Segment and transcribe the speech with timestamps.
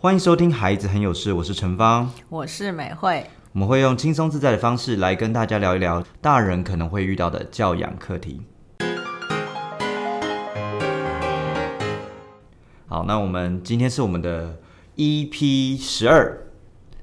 [0.00, 2.08] 欢迎收听《孩子很有事》，我是陈芳。
[2.28, 3.26] 我是美惠。
[3.52, 8.40] 我们会用轻松自在的方式来跟大家聊一聊大人可能会遇到的教养课题。
[12.86, 14.60] 好，那我们今天是我们的
[14.94, 16.46] EP 十二，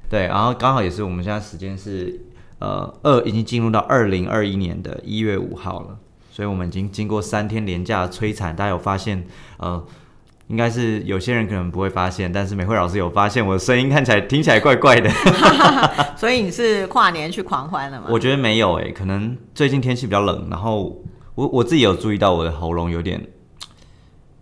[0.10, 2.22] 对，然后刚好也是我们现在时间是
[2.60, 6.00] 呃二，已经进入到二零二一年的一月五号了，
[6.32, 9.28] 所以我们已经经过三天连假的摧残，大家有发现
[9.58, 9.86] 呃。
[10.48, 15.10] 应该是有些人可能不会发现，但是美惠老师有发现我的声音看起来听起来怪怪的。
[16.16, 18.08] 所以你是跨年去狂欢了吗？
[18.10, 21.02] 我觉得没有诶，可能最近天气比较冷，然后
[21.34, 23.20] 我我自己有注意到我的喉咙有点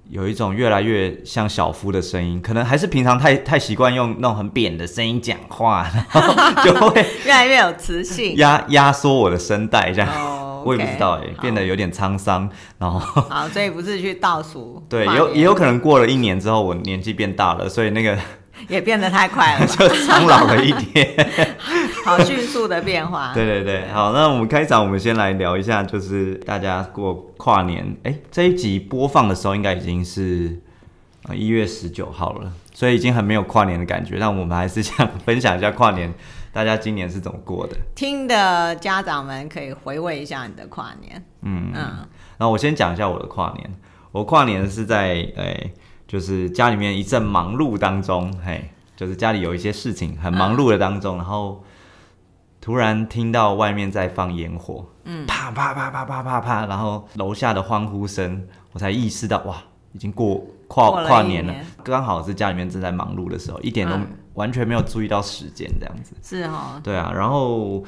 [0.09, 5.89] 有一种越来越像小夫的声音，可能还是平常太太习惯用那种很扁的声音讲话，
[6.63, 10.09] 就会 越来越有磁性，压压缩我的声带这样。
[10.65, 12.99] 我也不知道哎，变得有点沧桑，然后
[13.29, 18.17] 好，所以不是去倒数， 对，有也有可能过了一年之后，我年纪变大了，所以那个
[18.69, 21.07] 也变得太快了，就苍老了一点，
[22.05, 23.33] 好迅速的变化。
[23.33, 30.59] 对对对，好，那我们开场，我们先来聊一下，就是大家过跨年，哎，这一集播放的时候应该已经是
[31.33, 36.13] 一月十九号了，所以已经很没有跨年的感觉，但我们还是想分享一下跨年。
[36.51, 37.75] 大家今年是怎么过的？
[37.95, 41.25] 听的家长们可以回味一下你的跨年。
[41.41, 41.81] 嗯嗯。
[42.37, 43.73] 然后我先讲一下我的跨年。
[44.11, 45.73] 我跨年是在诶，
[46.07, 51.63] 就是家里面一阵忙碌当中，嘿，就是家里有一些事情很忙碌的当中，然后
[52.61, 59.57] 突然听到外面在放烟火，嗯，啪啪啪啪啪啪啪，然后楼下的欢呼声，我才意识到哇，
[59.93, 63.93] 已经过跨跨年了，刚好是家里面正在忙碌的时候，一点都。
[64.33, 67.83] 完全没有注意到时间这样子，是哈，对啊，然后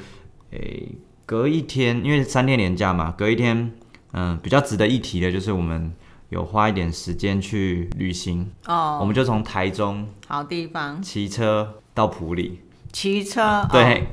[0.52, 0.92] 诶，
[1.26, 3.72] 隔一天，因为三天连假嘛，隔一天，
[4.12, 5.92] 嗯，比较值得一提的就是我们
[6.28, 8.48] 有花一点时间去旅行。
[8.68, 11.02] 哦，我们就从台中好地方。
[11.02, 12.60] 骑车到普里，
[12.92, 14.06] 骑车对。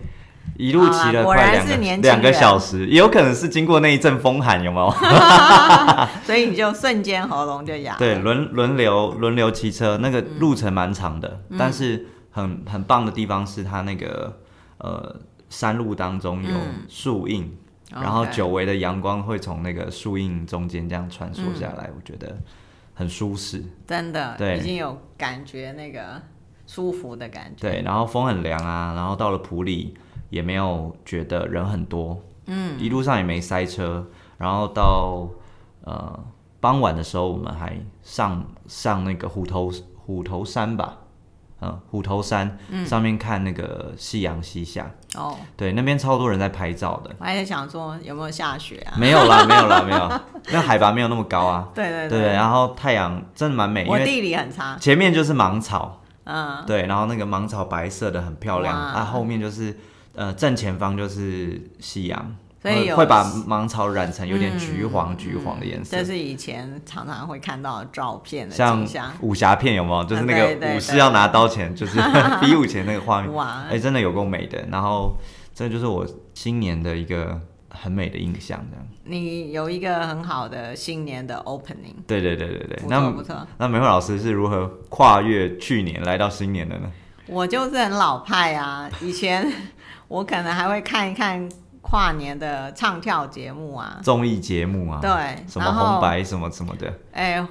[0.56, 4.92] 一路骑了快两个两个小时，也有可能是经过那一阵风寒，有没有？
[6.24, 7.96] 所以你就瞬间喉咙就哑。
[7.98, 14.40] 对，轮轮流轮流骑车，那个路程蛮长的，但是很很棒的地方是它那个
[14.78, 15.16] 呃
[15.50, 16.56] 山路当中有
[16.88, 17.52] 树荫，
[17.90, 22.38] 然后久违的阳光会从那个树荫中间这样穿梭下来，我觉得
[22.94, 23.64] 很舒适。
[23.88, 26.22] 真的，对，已经有感觉那个
[26.68, 27.68] 舒服的感觉。
[27.68, 29.96] 对，然后风很凉啊，然后到了普里。
[30.34, 34.04] 也没有觉得人很多，嗯，一路上也没塞车，
[34.40, 35.30] 然后到
[35.84, 36.20] 呃
[36.60, 40.98] 傍晚的时候，我们还上上那个虎头虎头山吧，
[41.62, 47.12] 嗯，虎头山上面看那个夕阳西下，哦，对，那边超多人在拍照的。
[47.20, 48.98] 我还在想说有没有下雪啊？
[48.98, 50.12] 没有啦， 没有啦，没有，
[50.52, 51.70] 那海拔没有那么高啊。
[51.76, 54.76] 对对对，然后太阳真的蛮美，我地理很差。
[54.80, 59.78] 前面就是芒草，嗯，对，然后那个芒草白色的很漂亮，啊，后面就是。
[60.16, 65.98] 呃，正前方就是夕阳，所以会把芒草染成有点橘黄、橘黄的颜色。
[65.98, 68.86] 这是以前常常会看到的照片的像
[69.22, 70.04] 武侠片有没有？
[70.06, 72.00] 就是那个武士要拿刀前，就是
[72.40, 73.34] 比武前那个画面。
[73.34, 74.64] 哇，哎，真的有够美的。
[74.72, 75.18] 然后，
[75.56, 78.64] 这就是我新年的一个很美的印象。
[78.70, 81.96] 这样，你有一个很好的新年的 opening。
[82.06, 83.48] 对对对对对，不错不错。
[83.58, 86.92] 那梅慧老师是如何跨越去年来到新年的呢？
[87.26, 89.52] 我就是很老派啊，以前。
[90.14, 91.50] 我可能还会看一看
[91.82, 97.44] 跨年的唱跳节目啊，综艺节目啊，对，什么红白什么什么的，哎，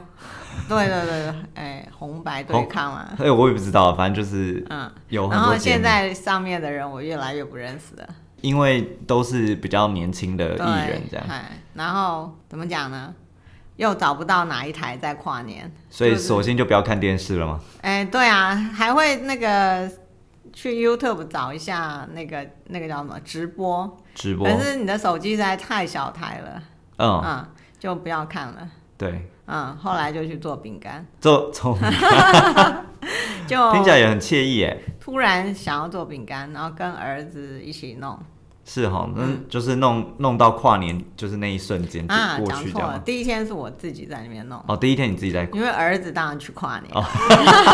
[0.68, 5.28] 对对对，哎，红白对抗啊，哎，我也不知道，反正就是嗯，有。
[5.28, 8.08] 然后现在上面的人我越来越不认识了，
[8.42, 11.26] 因为都是比较年轻的艺人这样。
[11.74, 13.12] 然后怎么讲呢？
[13.74, 17.58] 又找不到哪一台在跨年，所以索性就不要看电视了吗？
[17.80, 19.90] 哎，对啊，还会那个。
[20.52, 24.46] 去 YouTube 找一下那个那个叫什么直播，直播。
[24.46, 26.62] 可是你的手机实在太小台了，
[26.98, 27.48] 嗯，嗯，
[27.78, 28.68] 就不要看了。
[28.98, 31.76] 对，嗯，后来就去做饼干，做从，
[33.48, 34.76] 就听起来也很惬意哎。
[35.00, 38.18] 突然想要做饼干，然后跟儿子一起弄。
[38.64, 42.98] 是哈，那就是弄弄到跨年，就是那一瞬间啊，讲错了。
[43.04, 44.62] 第一天是我自己在那边弄。
[44.68, 46.92] 哦，第一天你自己在，因为儿子当然去跨年。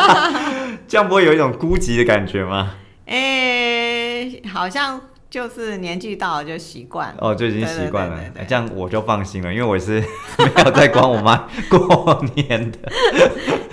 [0.88, 2.74] 这样不会有一种孤寂的感觉吗？
[3.04, 4.98] 哎，好像
[5.28, 7.16] 就是年纪到了就习惯了。
[7.20, 8.18] 哦，就已经习惯了。
[8.48, 10.00] 这样我就放心了，因为我是
[10.38, 12.78] 没有在管我妈过年的。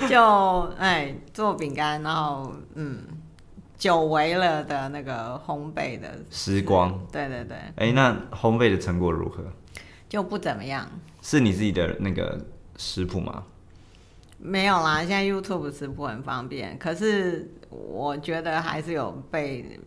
[0.09, 2.97] 就哎，做饼干，然后嗯。
[3.77, 7.57] 久违了的那个烘焙的时光，对对对。
[7.75, 9.44] 哎，那烘焙的成果如何？
[10.07, 10.89] 就不怎么样。
[11.22, 12.39] 是你自己的那个
[12.77, 13.44] 食谱吗？
[14.38, 19.80] 没有啦，现在 YouTube 直播很方便，可是我觉得还是有被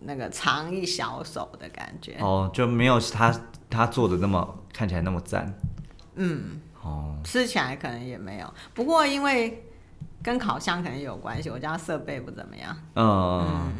[0.00, 2.16] 那个藏一小手的感觉。
[2.20, 3.34] 哦，就没有他
[3.68, 5.52] 他做的那么看起来那么赞。
[6.14, 9.65] 嗯，哦，吃起来可能也没有，不过因为
[10.26, 12.76] 跟烤箱可能有关系，我家设备不怎么样。
[12.96, 13.70] 嗯，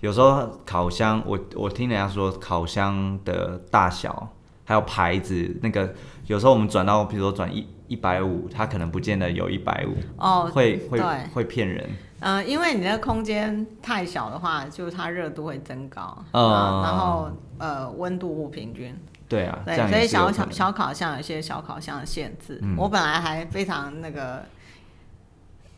[0.00, 4.28] 有时候烤箱，我我听人家说烤箱的大小
[4.66, 5.94] 还有牌子，那个
[6.26, 11.00] 有时候我们转到，比如说转一一百五，它可能不见得有一百五，哦，会会，
[11.32, 11.88] 会骗人。
[12.20, 18.94] 嗯、因为你的空间太小的话，就是它热度会增高，嗯啊然后呃温度不平均，
[19.28, 22.58] 对啊，对，所以小小小烤箱有一些小烤箱的限制。
[22.62, 24.44] 嗯我本来还非常那个，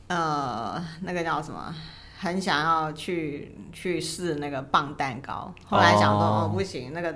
[0.09, 1.75] 呃，那个叫什么，
[2.19, 6.53] 很想要去去试那个棒蛋糕，后来想说哦哦。
[6.55, 7.15] 不行，那个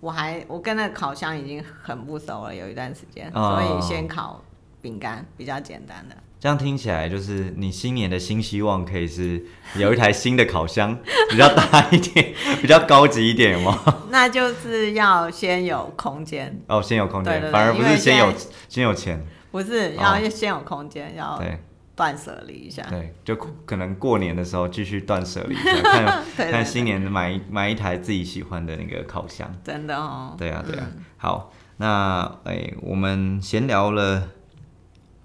[0.00, 3.56] 我还我跟那个烤箱已经很不熟了，有一段时间，哦。
[3.56, 4.42] 所以先烤
[4.80, 6.16] 饼干比较简单的。
[6.40, 9.40] 这样听起来就是你新年的新希望可以是
[9.76, 10.98] 有一台新的烤箱，
[11.30, 13.78] 比较大一点，比较高级一点，有吗？
[14.10, 18.32] 那就是要先有空间，哦，先有空间，反而不是先有
[18.68, 21.60] 先有钱，不是要先有空间，要对
[21.94, 22.82] 断舍离一下。
[22.90, 29.52] 对，就可能过年的时候继续断舍离一下， 看看新年买一买一台自己喜欢的那个烤箱。
[29.62, 30.34] 真的哦。
[30.38, 30.86] 对啊，对啊。
[30.94, 34.28] 嗯好，那哎、我们闲聊了，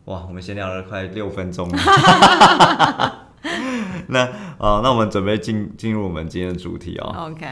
[0.06, 1.78] 哇，我们闲聊了快六分钟了。
[4.10, 4.25] 那
[4.58, 7.31] 哦，那我们准备进进入我们今天的主题哦。
[7.31, 7.46] OK，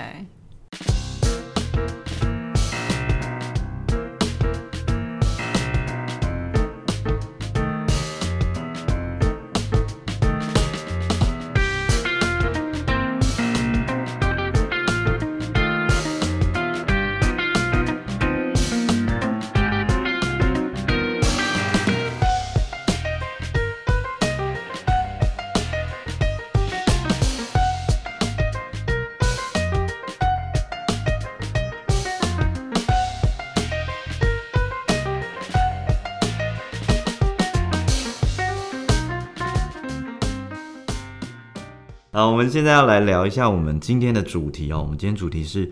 [42.56, 44.80] 现在要来聊一下我们今天的主题哦。
[44.81, 45.69] 我们今天主题是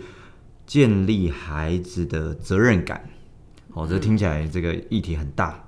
[0.67, 3.01] 建立孩子的责任感。
[3.69, 5.63] 哦，这听起来这个议题很大，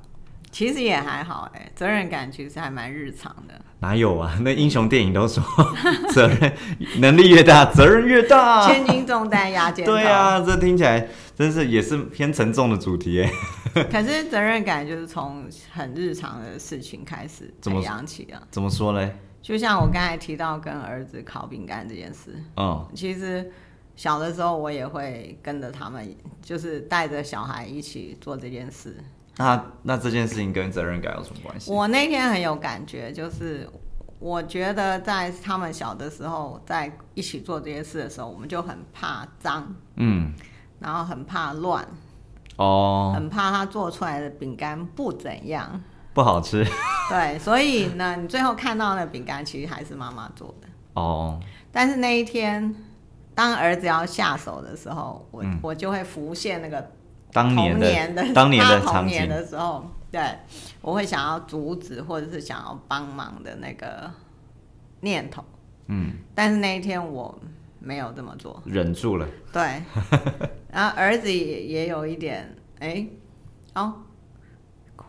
[0.52, 3.54] 其实也还好哎，责任感其实还蛮日常的。
[3.80, 4.38] 哪有啊？
[4.42, 5.42] 那英雄电影都说
[6.12, 6.54] 责任
[6.98, 8.68] 能力越大，责任越大。
[8.68, 9.86] 千斤重担压肩。
[9.86, 13.32] 对啊，这听起来真是也是偏沉重的主题耶。
[13.90, 18.34] 可是责任感就是从很日常的事情开始培 怎么养起的。
[18.52, 19.16] 怎么说嘞？
[19.46, 23.52] 就像我刚才提到跟儿子烤饼干这件事，嗯，其实
[23.96, 28.98] 小的时候我也会跟着他们，就是带着小孩一起做这件事。
[29.38, 31.72] 那那这件事情跟责任感有什么关系？
[31.72, 33.70] 我那天很有感觉，就是
[34.18, 40.34] 我觉得在他们小的时候，在一起做这些事的时候，我们就很怕脏，嗯，
[40.80, 41.88] 然后很怕乱，
[42.56, 45.80] 哦，很怕他做出来的饼干不怎样。
[46.16, 46.66] 不好吃。
[47.12, 50.68] 对，所以呢，你最后看到的饼干其实还是妈妈做的。
[50.94, 51.40] 哦，
[51.72, 52.74] 但是那一天，
[53.36, 56.90] 当儿子要下手的时候，我、嗯我就会浮现那个
[57.34, 57.78] 当年
[58.16, 60.22] 的当年的他童年，的时候，对
[60.82, 64.10] 我会想要阻止或者是想要帮忙的那个
[65.02, 65.44] 念头。
[65.88, 67.38] 嗯，但是那一天我
[67.80, 69.28] 没有这么做，忍住了。
[69.52, 69.84] 对，
[70.72, 73.06] 然后儿子也也有一点，哎、
[73.76, 73.94] 哦，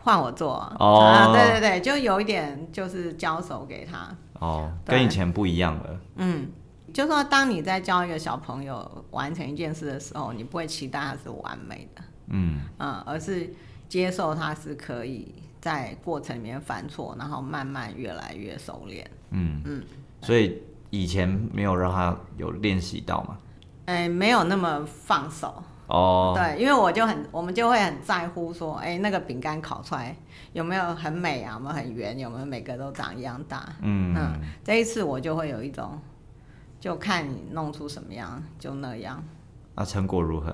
[0.07, 0.53] 换我做。
[0.53, 0.99] 啊，哦。
[1.03, 4.09] 啊，对对对，就有一点就是交手给他，
[4.39, 5.99] 哦，跟以前不一样了。
[6.15, 6.47] 嗯，
[6.93, 13.53] 就说当你在教一个小朋友完成一件事的时候，你不会期待他是完美的，嗯，嗯，而是
[13.89, 19.05] 接受他是可以在过程里面犯错，然后慢慢越来越熟练。
[19.31, 19.61] 嗯。
[19.65, 19.83] 嗯，
[20.21, 23.37] 所以以前没有让他有练习到嘛？
[23.87, 30.15] 哎、没有那么放手，哦，对，因为我就很，我们就会很在乎说，哎、那个饼干烤出来
[30.53, 33.67] 有没有很美啊，有没有很圆，有没有每个都长一样大。
[33.81, 35.97] 嗯嗯，这一次我就会有一种，
[36.79, 39.23] 就看你弄出什么样就那样。
[39.75, 40.53] 那成果如何？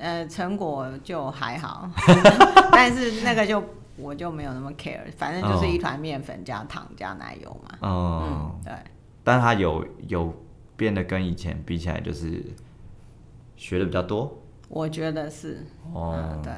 [0.00, 1.90] 呃，成果就还好，
[2.72, 3.62] 但是那个就
[3.96, 7.78] 我就没有那么 care，反正就是哦一团面粉加糖加奶油嘛。
[7.80, 8.72] 哦，嗯，对，
[9.24, 10.32] 但它有有
[10.76, 12.42] 变得跟以前比起来，就是
[13.58, 14.42] 学的比较多。
[14.70, 15.62] 我觉得是。
[15.92, 16.52] 哦嗯，对，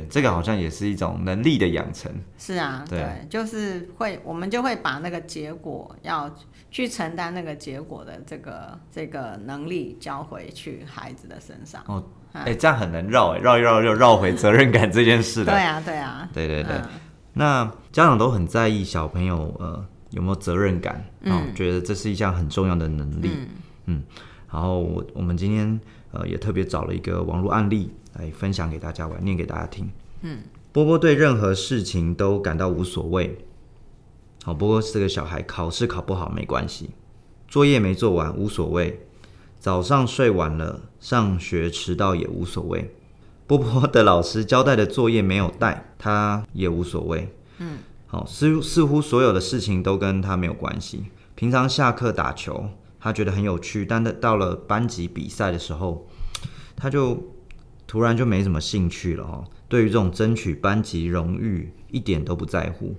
[0.00, 2.12] 对，这个好像也是一种能力的养成。
[2.36, 6.30] 是啊，对对，就是会，我们就会把那个结果要
[6.70, 11.82] 去承担那个结果的这个这个能力交回去孩子的身上。
[11.86, 12.02] 哦，
[12.32, 15.52] 嗯哎、这样很难绕哎，绕一绕又绕回责任感这件事了。
[15.52, 16.88] 对啊，对啊， 对对对嗯
[17.32, 23.30] 那家长都很在意小朋友呃有没有责任感，哦，觉得这是一项很重要的能力。
[23.86, 24.02] 嗯，
[24.52, 25.80] 然后我我们今天
[26.12, 29.90] 呃也特别找了一个网络案例来分享给大家，我来念给大家听。
[30.22, 30.40] 嗯，
[30.72, 33.38] 波波对任何事情都感到无所谓。
[34.42, 36.90] 好，波波是个小孩考试考不好没关系，
[37.46, 39.06] 作业没做完无所谓，
[39.58, 42.94] 早上睡晚了，上学迟到也无所谓。
[43.46, 47.34] 波波的老师交代的作业没有带，他也无所谓。
[47.58, 51.06] 嗯，好，似似乎所有的事情都跟他没有关系。
[51.34, 56.06] 平常下课打球，他觉得很有趣，但到了班级比赛的时候，
[56.76, 57.32] 他就
[57.86, 59.44] 突然就没什么兴趣了哦。
[59.68, 62.94] 对于这种争取班级荣誉，一点都不在乎。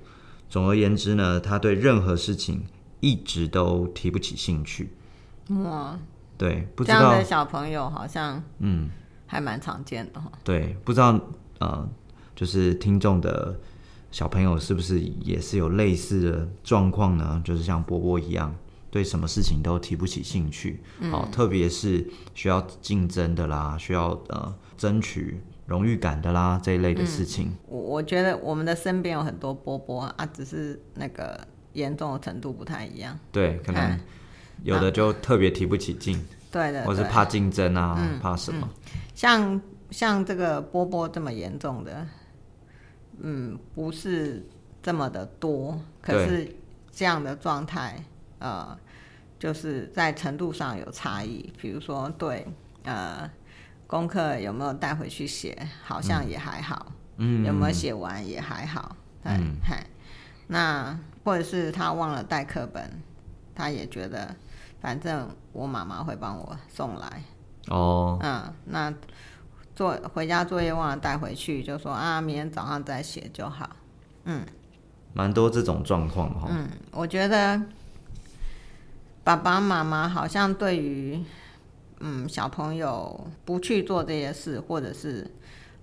[0.50, 2.64] 总而言之呢，他对任何事情
[3.00, 4.92] 一直都提不起兴趣。
[5.50, 5.98] 哇，
[6.38, 8.90] 对，不知这样道的小朋友好像嗯。
[9.28, 10.30] 还蛮常见的哈。
[10.44, 11.18] 对，不知道
[11.60, 11.90] 呃，
[12.36, 13.58] 就是听众的
[14.12, 17.42] 小朋友是不是也是有类似的状况呢？
[17.42, 18.54] 就是像波波一样，
[18.92, 22.06] 对什么事情都提不起兴趣，好、特别是
[22.36, 27.52] 需要竞争的啦，需要呃争取荣誉感的啦这一类的事情。
[27.68, 31.40] 我我觉得我们的身边有很多波波啊，只是那个
[31.72, 33.18] 严重的程度不太一样。
[33.32, 34.00] 对，可能嗯
[34.64, 36.22] 有的就特别提不起劲，
[36.52, 38.70] 对的，对或是怕竞争啊，怕什么？
[39.16, 42.06] 像像这个波波这么严重的，
[43.22, 44.46] 嗯，不是
[44.84, 46.54] 这么的多，可是
[46.92, 48.04] 这样的状态，
[48.42, 48.78] 呃，
[49.40, 51.54] 就是在程度上有差异。
[51.62, 52.46] 比如说，对，
[52.84, 53.30] 呃，
[53.88, 59.32] 功课有没有带回去写，好像也还好，嗯，有没有写完也还好，对，
[59.64, 59.86] 嗨、
[60.48, 63.02] 那或者是他忘了带课本，
[63.54, 64.36] 他也觉得
[64.82, 67.24] 反正我妈妈会帮我送来。
[67.68, 68.94] 哦，嗯，那
[69.76, 73.70] 做回家作业忘了带回去，就说啊，明天早上再写就好。
[74.24, 74.44] 嗯
[75.14, 76.48] 蛮多这种状况哈。
[76.50, 77.62] 嗯，我觉得
[79.24, 81.24] 爸爸妈妈好像对于
[82.00, 85.30] 嗯小朋友不去做这些事，或者是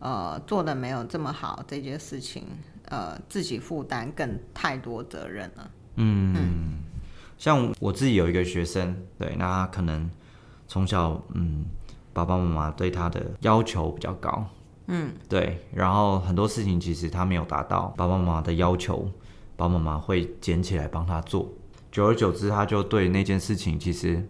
[0.00, 2.44] 呃做的没有这么好这件事情，
[2.88, 5.70] 呃自己负担更太多责任了。
[5.94, 6.82] 嗯，
[7.36, 10.10] 像我自己有一个学生，对，那他可能
[10.66, 11.64] 从小嗯，
[12.12, 14.44] 爸爸妈妈对他的要求比较高，
[14.86, 19.08] 嗯，对，然后很多事情其实他没有达到爸爸妈妈的要求，
[19.56, 21.48] 爸爸妈妈会捡起来帮他做，
[21.90, 24.26] 久而久之，他就对那件事情其实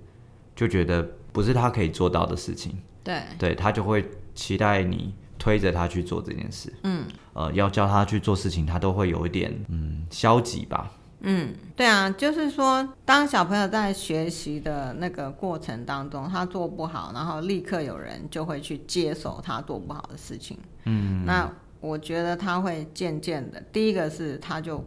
[0.54, 20.58] 就觉得不是他可以做到的事情，对，对他就会期待你推着他去做这件事，嗯，呃，要叫他去做事情，他都会有一点嗯消极吧，嗯，对啊，就是说，当小朋友在学习的那个过程当中，他做不好，然后立刻有人就会去接手他做不好的事情。
[20.84, 21.50] 嗯，那。
[21.80, 24.84] 我觉得他会渐渐的，第一个是他就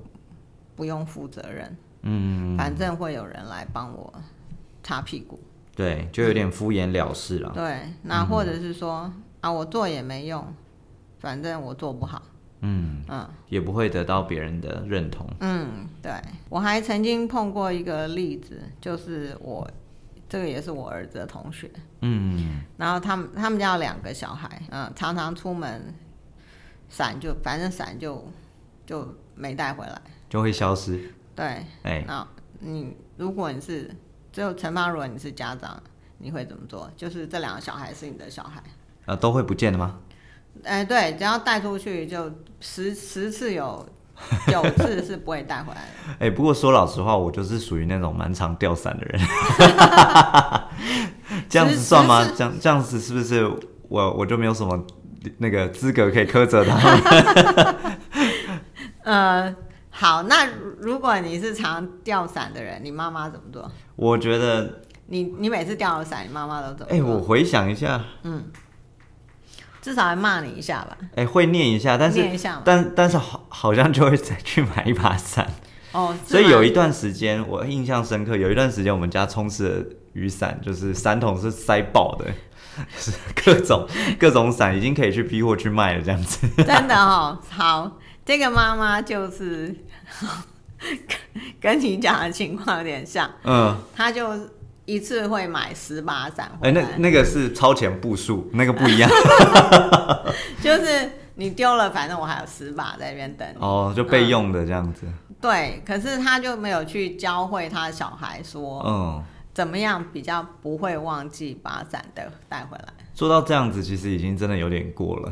[0.76, 1.74] 不用负责任，
[2.04, 4.14] 嗯，反正会有人来帮我
[4.84, 5.40] 擦屁股。
[5.76, 7.52] 对，就有点敷衍了事了。
[7.54, 10.46] 对，那或者是说、啊，我做也没用，
[11.20, 12.22] 反正我做不好。
[12.64, 15.28] 嗯嗯也不会得到别人的认同。
[15.40, 16.12] 嗯，对，
[16.48, 19.68] 我还曾经碰过一个例子，就是我
[20.30, 25.94] 这个也是我儿子的同学，嗯，然后他们他们家有两个小孩，嗯，常常出门
[26.88, 28.32] 伞就反正伞就
[28.86, 30.00] 就没带回来。
[30.30, 31.12] 就会消失。
[31.36, 32.26] 对，哎、那
[32.60, 33.90] 你如果你是
[34.32, 35.82] 只有陈芳，如果你是家长，
[36.18, 36.90] 你会怎么做？
[36.96, 38.62] 就是这两个小孩是你的小孩，
[39.06, 40.00] 呃，都会不见的吗？
[40.64, 43.88] 哎，对，只要带出去就十十次有
[44.48, 45.88] 九次是不会带回来的。
[46.20, 49.20] 哎、不过说老实话，我就是属于那种蛮常掉伞的人。
[51.50, 52.24] 这样子算吗？
[52.24, 53.50] 十这样这样子是不是
[53.88, 54.86] 我我就没有什么
[55.38, 57.76] 那个资格可以苛责他们？
[59.04, 59.56] 呃，
[60.02, 60.48] 好，那
[60.80, 63.72] 如果你是常掉伞的人，你妈妈怎么做？
[63.96, 66.98] 我觉得，你你每次掉了伞，你妈妈都怎么做？
[66.98, 68.46] 哎、我回想一下，嗯
[69.80, 70.98] 至少还骂你一下吧。
[71.16, 75.48] 哎、会念一下，但是念一下但但是好好像就会再去买一把伞。
[75.92, 82.26] 哦，所以有一段时间我印象深刻，有一段时间我们家充斥的雨伞就是伞桶是塞爆的，
[82.98, 83.88] 就 是各种
[84.20, 86.48] 各种伞已经可以去批货去卖了这样子。
[86.64, 89.76] 真的哦，好，这个妈妈就是
[90.80, 91.22] 跟
[91.62, 94.28] 跟你讲的情况有点像，嗯，他就
[94.86, 99.10] 一次会买十把伞哎、那那个是超前步数，那个不一样
[100.62, 103.58] 就是你丢了，反正我还有十把在那边等你。
[103.60, 105.06] 哦，就备用的这样子。
[105.40, 112.88] 对，可是他就没有去教会他的小孩说，嗯，怎么样比较不会忘记把伞的带回来？
[113.14, 115.32] 做到这样子，其实已经真的有点过了。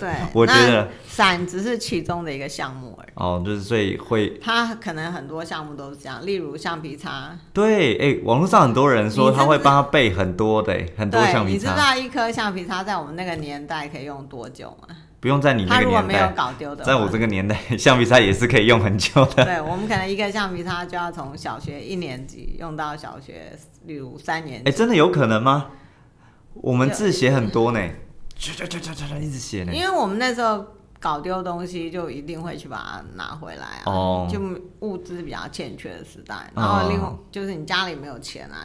[0.00, 2.98] 对， 我觉得伞只是其中的一个项目。
[3.14, 7.30] 哦，就是所以会他可能很多项目都是这样，例如橡皮擦。
[7.52, 14.94] 对，哎、网络上很多人说他会帮他备很多的、很多，橡皮擦，你知道一颗橡皮擦在我们那个年代可以用多久吗？
[15.20, 19.44] 不用在你那个它如果没有，搞丢的，在我这个年代，橡皮擦也是可以用很久的。
[19.46, 23.56] 对，我们可能一个橡皮擦就要从小学一年级用到小学，
[23.86, 24.76] 例如三年哎、级。
[24.76, 25.68] 真的有可能吗？
[26.54, 27.80] 我们字写很多呢，
[28.38, 29.72] 唰唰唰唰唰一直写呢。
[29.72, 30.64] 因为我们那时候
[31.04, 33.82] 搞丢东西，就一定会去把它拿回来啊。
[33.84, 34.26] 哦。
[34.30, 34.40] 就
[34.80, 38.64] 物资比较欠缺的时代，哦然后另外就是你家里没有钱啊，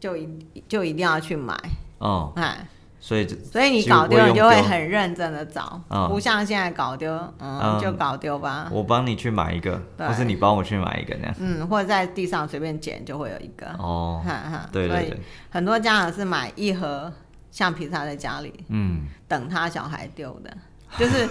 [0.00, 0.28] 就一
[0.66, 1.54] 就一定要去买，
[1.98, 2.66] 哦，哎，
[2.98, 6.08] 所以所以你搞丢，你就会很认真的找，嗯。
[6.08, 7.80] 不像现在搞丢，嗯，嗯。
[7.80, 10.08] 就搞丢吧，我帮你去买一个，对。
[10.08, 11.34] 或是你帮我去买一个那样。
[11.38, 17.12] 嗯，或者在地上随便捡就会有一个，哦，哈哈，对对对，很多家长是买一盒
[17.50, 20.50] 橡皮擦在家里嗯，等他小孩丢的，
[20.98, 21.28] 就是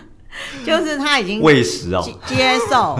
[0.64, 2.98] 就是他已经喂食哦，接接受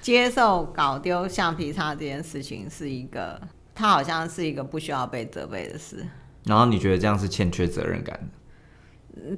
[0.00, 3.40] 接受搞丢橡皮擦这件事情是一个，
[3.74, 6.06] 他好像是一个不需要被责备的事。
[6.44, 8.28] 然后你觉得这样是欠缺责任感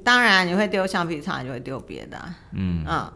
[0.03, 3.11] 当然，你会丢橡皮擦，你就会丢别的啊、嗯，嗯，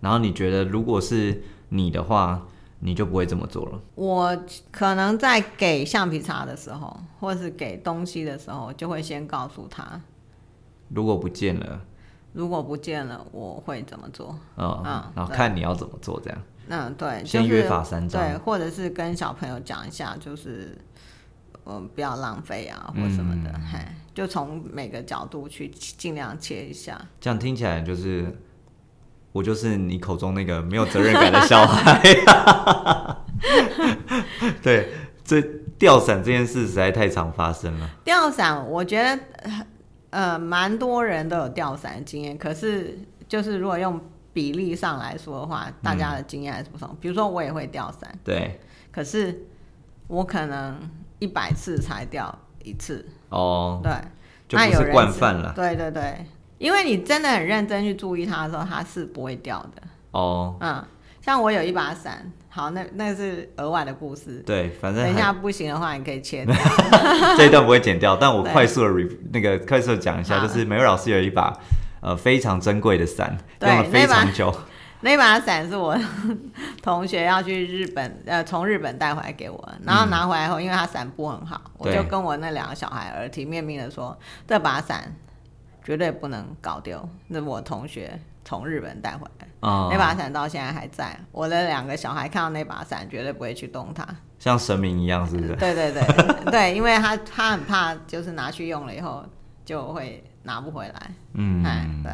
[0.00, 2.46] 然后你觉得如果是你的话，
[2.80, 3.80] 你就不会这么做了。
[3.94, 10.00] 我可能在给橡皮擦的时候，或是给东西的时候，就会先告诉他，
[10.88, 11.82] 如果不见了，
[12.32, 14.38] 如果不见了，我会怎么做。
[14.56, 16.38] 嗯，嗯然后看你要怎么做，这样。
[16.68, 20.78] 嗯，对，先就是约法三章对，或者是跟小朋友讲一下，就是
[21.66, 23.52] 嗯，不要浪费啊，或什么的，
[24.14, 27.00] 就从每个角度去尽量切一下。
[27.20, 28.40] 这样听起来就是
[29.32, 32.00] 我就是你口中那个没有责任感的小孩。
[34.62, 34.92] 对，
[35.24, 35.40] 这
[35.78, 37.90] 掉伞这件事实在太常发生了。
[38.04, 39.18] 掉伞，我觉得
[40.10, 44.00] 呃，蛮多人都有掉伞的经验，可是就是如果用
[44.32, 46.96] 比例上来说的话，大家的经验还是不同。
[47.00, 48.60] 比如说我也会掉伞，对，
[48.92, 49.46] 可是
[50.06, 50.78] 我可能
[51.18, 53.92] 一百次才掉一次，哦，对。
[54.48, 55.52] 就不是那有人惯犯了。
[55.54, 56.26] 对对对，
[56.58, 59.82] 因为你真的很认真去注意它的时候，它是不会掉的。
[60.10, 60.84] 哦，嗯，
[61.20, 64.42] 像我有一把伞，好，那那是额外的故事。
[64.46, 66.54] 对，反正等一下不行的话，你可以切掉。
[67.36, 71.56] 这一段不会剪掉，但我快速的 re 那个快速的讲一下，就是美瑞老师有一把
[72.00, 74.54] 呃非常珍贵的伞，对用了非常久。
[75.02, 75.96] 那把伞是我
[76.82, 84.14] 同学要去日本， 呃，从日本带回来给我，然后拿回来后，因为他伞布很好，我就跟我那两个小孩耳提面命的说，
[84.46, 85.14] 这把伞
[85.82, 89.46] 绝对不能搞丢，那是我同学从日本带回来。
[89.60, 94.06] 啊、那把伞到现在还在，我的两个小孩看到那把伞绝对不会去动它。
[94.38, 95.54] 像神明一样，是不是？
[95.56, 96.02] 对对对
[96.50, 99.22] 对，因为他他很怕，就是拿去用了以后
[99.64, 101.10] 就会拿不回来。
[101.34, 102.12] 嗯，哎，对，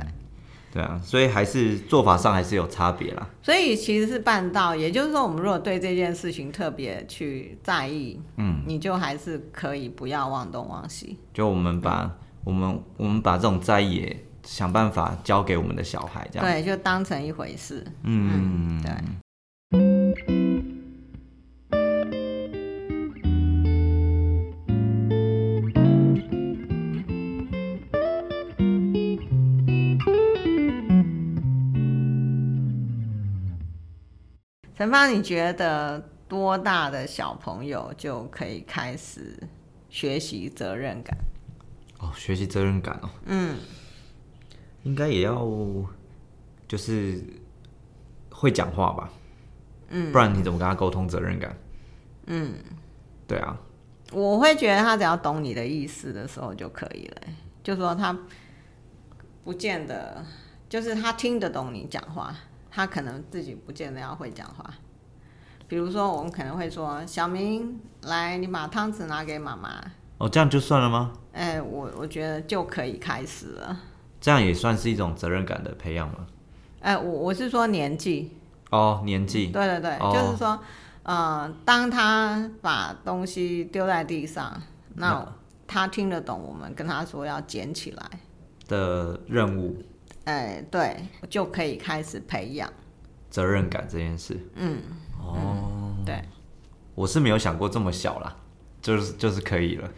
[0.72, 3.24] 对啊，所以还是做法上还是有差别啦。
[3.40, 11.16] 所以其实是办到，也就是说，我们如果对这件事情特别去在意，嗯，你就还是可以不要忘东忘西。
[11.32, 12.10] 就我们把
[12.42, 16.46] 我们我们把这种在意也想办法教给我们的小孩，这样。
[16.46, 17.84] 对，就当成一回事。
[18.04, 18.92] 嗯，对。
[34.76, 39.36] 陈芳，你觉得多大的小朋友就可以开始
[39.88, 41.16] 学习责任感？
[41.98, 43.56] 哦，学习责任感哦，嗯，
[44.86, 45.44] 应该也要
[46.68, 47.20] 就是
[48.30, 49.10] 会讲话吧，
[49.88, 51.56] 嗯，不然你怎么跟他沟通责任感？
[52.26, 52.54] 嗯，
[53.26, 53.58] 对啊，
[54.12, 57.22] 我会觉得他只要懂你的意思的时候就可以了。
[57.64, 58.16] 就说他
[59.42, 60.24] 不见得，
[60.68, 62.32] 就是他听得懂你讲话，
[62.70, 64.72] 他可能自己不见得要会讲话。
[65.66, 69.82] 比如说，我们可能会说：“小明，来，你把汤匙拿给妈妈。
[70.18, 73.76] 哦，这样就算了吗？”哎，我我觉得就可以开始了。
[74.20, 76.26] 这样也算是一种责任感的培养吗？
[76.80, 78.32] 哎，我我是说年纪，
[78.70, 80.12] 哦，年纪，对对对，哦。
[80.14, 80.58] 就是说，
[81.02, 84.60] 呃，当他把东西丢在地上，
[84.94, 85.26] 那
[85.66, 88.10] 他听得懂我们跟他说要捡起来，
[88.68, 89.76] 的任务
[90.24, 90.96] 哎，对，
[91.28, 92.72] 就可以开始培养。
[93.30, 94.80] 责任感这件事，嗯，
[95.20, 96.22] 哦，对，
[96.94, 98.34] 我是没有想过这么小啦，
[98.80, 99.90] 就是就是可以了，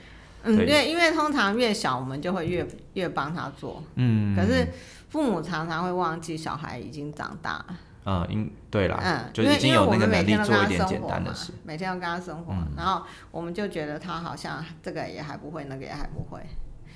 [0.49, 3.83] 嗯，对对，因为通常越小，我们就会越越帮他做。
[3.97, 4.67] 嗯，可是
[5.09, 7.67] 父母常常会忘记小孩已经长大了，
[8.07, 16.41] 嗯，应对啦，嗯，就因为已经有那个因为我们每能力做一点天都跟他生活嘛简单的事。，嗯每天都跟他生活，然后我们就觉得他好像这个也还不会，那个也还不会。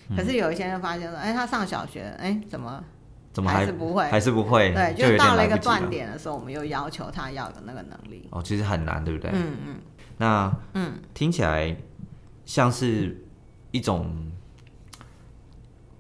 [0.09, 2.83] 嗯可是有一些人发现说，哎，他上小学，哎，怎么
[3.33, 4.05] 怎么还还是不会？
[4.11, 4.73] 还是不会？
[4.75, 8.29] 对，就到了一个断点的时候，我们又要求他要有那个能力。
[8.31, 9.31] 哦，其实很难，对不对？
[9.33, 9.77] 嗯嗯
[10.19, 11.75] 那嗯，听起来
[12.45, 13.25] 像是
[13.73, 14.07] 一种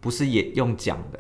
[0.01, 1.19] 不是也用讲的，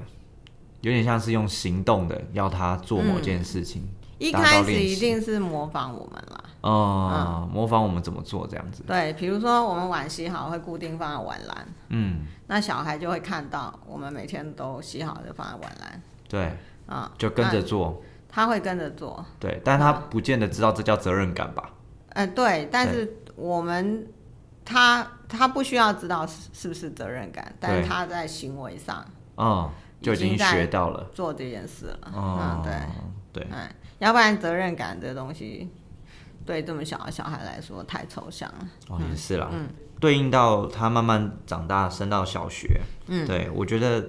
[0.83, 3.83] 有点像是用行动的，要他做某件事情。
[4.19, 6.45] 一开始一定是模仿我们啦。
[6.61, 8.85] 哦、模仿我们怎么做这样子。
[8.87, 18.01] 对，比如说我们碗洗好会固定放在碗篮，嗯，那小孩就会看到我们每天都洗好就放在碗篮对，啊，就跟着做。
[18.29, 19.25] 他会跟着做。
[19.41, 21.71] 对，但他不见得知道这叫责任感吧？
[22.11, 24.07] 呃，对，但是我们
[24.64, 29.05] 他他不需要知道是是不是责任感，但是他在行为上
[29.37, 29.70] 嗯，
[30.01, 31.11] 就已经学到了。
[31.14, 31.98] 做这件事了。
[32.12, 35.70] 哦嗯，，对，对，嗯，要不然责任感这东西
[36.44, 38.68] 对这么小的小孩来说太抽象了。
[38.88, 39.48] 哦，也是啦。
[39.53, 39.68] 嗯
[40.03, 44.05] 对应到他慢慢长大，升到小学，嗯，对我觉得，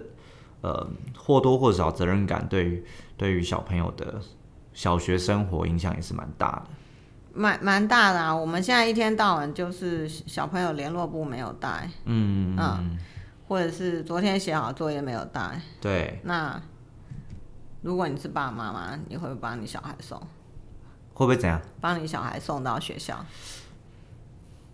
[0.62, 2.84] 呃，或多或少责任感对于
[3.16, 4.20] 对于小朋友的
[4.74, 6.64] 小学生活影响也是蛮大的。
[7.34, 8.36] 蛮蛮大的啊！
[8.36, 12.98] 我们现在一天到晚就是小朋友联络簿没有带，嗯嗯
[13.48, 15.60] 或者是昨天写好作业没有带。
[15.82, 16.62] 对，那
[17.82, 20.20] 如果你是爸爸妈妈，你会不会帮你小孩送？
[21.16, 21.60] 会不会怎样？
[21.82, 23.26] 帮你小孩送到学校？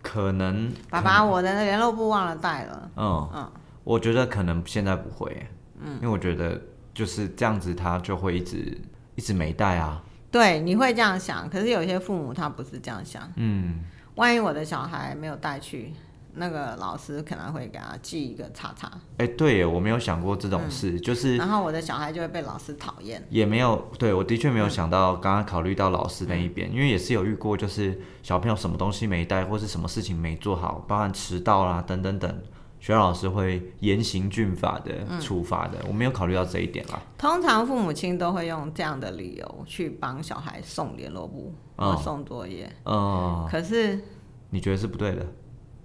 [0.02, 2.90] 可能，爸爸，我的联络簿忘了带了。
[2.96, 3.52] 嗯嗯
[3.84, 5.46] 我觉得可能现在不会，
[5.78, 6.60] 嗯，因为我觉得
[6.94, 8.80] 就是这样子，他就会一直
[9.14, 13.22] 一直没带啊，对，你会这样想，可是有些父母他不是这样想。
[13.36, 13.80] 嗯，
[14.14, 15.92] 万一我的小孩没有带去，
[16.34, 23.20] 那个老师可能会给他记一个叉叉，哎、对耶，我没有想过这种事，就是然后我的小孩就会被老师讨厌。
[23.28, 32.42] 也没有，对我的确没有想到，刚刚考虑到老师那一边，因为也是有遇过，就是小朋友什么东西没带，或是什么事情没做好，包含迟到啦等等等，
[32.80, 36.98] 学校老师会严刑峻法的处罚的，我没有考虑到这一点啦。
[37.18, 44.02] 通常父母亲都会用这样的理由去帮小孩送联络簿哦或送作业，嗯、可是，
[44.48, 45.26] 你觉得是不对的？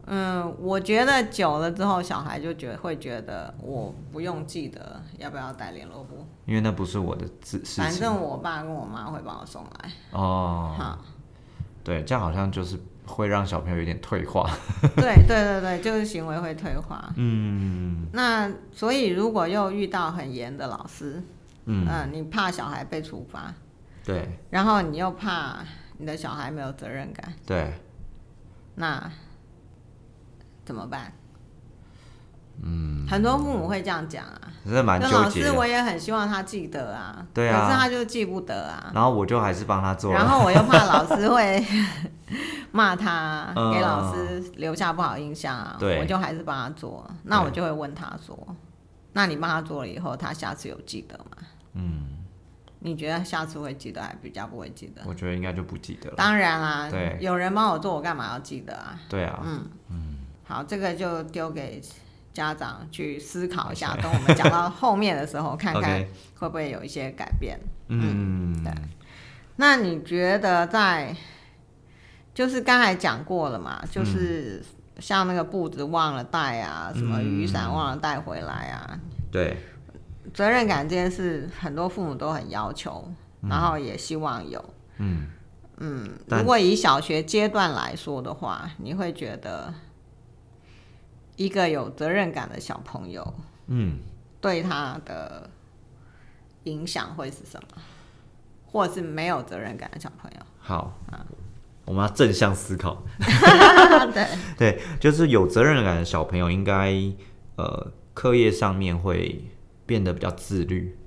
[0.07, 7.83] 嗯，我觉得久了之后，小孩就觉会觉得我不用记得要不要带联络簿，因为那不是我的事事情。
[7.83, 9.91] 反正我爸跟我妈会帮我送来。
[10.11, 10.99] 哦，好，
[11.83, 14.49] 对，这样好像就是会让小朋友有点退化。
[14.95, 17.11] 对对对对，就是行为会退化。
[17.15, 21.21] 嗯那所以如果又遇到很严的老师，
[21.65, 23.53] 嗯，嗯，你怕小孩被处罚，
[24.03, 25.57] 对然后你又怕
[25.97, 27.73] 你的小孩没有责任感，对，
[28.75, 29.11] 那
[30.63, 31.11] 怎么办？
[32.63, 35.67] 嗯，很多父母会这样讲啊，真的蛮纠结老师我。
[35.67, 40.13] 也很希望他记得啊，对啊可是他就记不得啊，然后我就还是帮他做。
[40.13, 41.61] 然后我又怕老师会
[42.75, 47.09] 骂他，嗯给老师留下不好印象啊，对我就还是帮他做。
[47.23, 48.37] 那我就会问他说
[49.13, 51.37] ：“那你帮他做了以后，他下次有记得吗？”
[51.73, 52.03] 嗯，
[52.79, 55.01] 你觉得下次会记得，还比较不会记得？
[55.05, 56.15] 我觉得应该就不记得了。
[56.17, 58.99] 当然啦、对有人帮我做，我干嘛要记得啊？
[59.07, 61.81] 对啊，嗯嗯好，这个就丢给
[62.33, 63.95] 家长去思考一下。
[63.95, 66.05] 等我们讲到后面的时候， 看看
[66.37, 67.57] 会不会有一些改变。
[67.87, 68.73] 嗯，对
[69.57, 71.15] 那你觉得在，
[72.35, 74.61] 就是刚才讲过了嘛，就是
[74.99, 78.99] 像那个布子忘了带啊，什么雨伞忘了带回来啊，
[79.31, 79.57] 对，
[80.33, 83.09] 责任感这件事，很多父母都很要求，
[83.49, 84.63] 然后也希望有。
[84.97, 85.27] 嗯，
[85.77, 89.73] 嗯，但如果以小学阶段来说的话，你会觉得
[91.37, 93.33] 一个有责任感的小朋友
[93.67, 93.99] 嗯，
[94.41, 95.49] 对他的
[96.63, 97.81] 影响会是什么？
[98.65, 100.37] 或者是没有责任感的小朋友？
[100.59, 100.93] 好，
[101.85, 103.05] 我们要正向思考。
[104.13, 106.93] 对， 对，就是有责任感的小朋友，应该
[107.55, 109.43] 呃，课业上面会
[109.85, 110.97] 变得比较自律，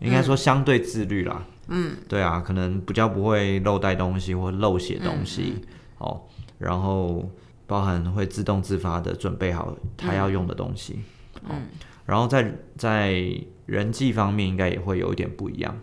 [0.00, 1.46] 应该说相对自律啦。
[1.68, 5.54] 嗯，对啊，可能比较不会漏带东西或漏写东西、
[5.98, 6.22] 哦，
[6.58, 7.28] 然后
[7.66, 11.00] 包含会自动自发的准备好他要用的东西。
[11.48, 11.66] 嗯，
[12.04, 13.20] 然后在在
[13.66, 15.76] 人际方面，应该也会有一点不一样。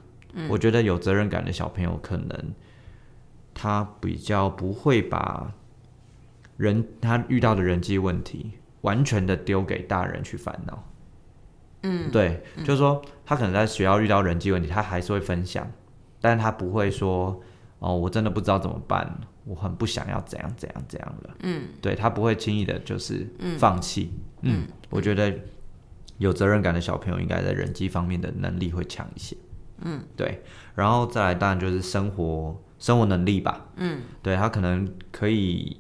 [0.48, 2.54] 我觉得有责任感的小朋友，可能
[3.54, 5.54] 他比较不会把
[6.58, 10.84] 人他遇到的人际问题完全的丢给大人去烦恼。
[11.84, 15.70] 嗯，对，就是说他可能在学校遇到人际问题，他还是会分享，
[16.22, 17.42] 但他不会说
[17.80, 21.36] 哦，我真的不知道怎么办，我很不想要怎样怎样怎样了。
[21.42, 24.14] 嗯，对他不会轻易的就是放弃。
[24.44, 25.34] 嗯，我觉得
[26.20, 29.36] 有责任感的小朋友应该在人际方面的能力会强一些。
[29.82, 30.42] 嗯，对，
[30.76, 35.78] 然后再来当然就是生活生活能力吧，嗯，对他可能可以